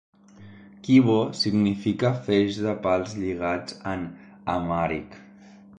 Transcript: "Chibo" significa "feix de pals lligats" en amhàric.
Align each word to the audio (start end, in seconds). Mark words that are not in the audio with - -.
"Chibo" 0.85 1.17
significa 1.41 2.11
"feix 2.29 2.59
de 2.69 2.75
pals 2.87 3.15
lligats" 3.25 3.79
en 3.95 4.09
amhàric. 4.57 5.21